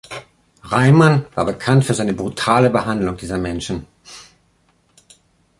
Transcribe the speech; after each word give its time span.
Reimann 0.63 1.27
war 1.35 1.45
bekannt 1.45 1.85
für 1.85 1.93
seine 1.93 2.13
brutale 2.15 2.71
Behandlung 2.71 3.17
dieser 3.17 3.37
Menschen. 3.37 3.85